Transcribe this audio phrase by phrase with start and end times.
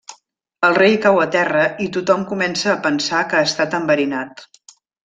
[0.69, 4.47] El rei cau a terra i tothom comença a pensar que ha estat enverinat.